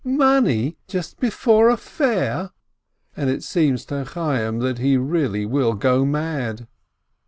[0.03, 2.49] Money— just before a fair?"
[3.15, 6.67] And it seems to Chayyim that he really will go mad.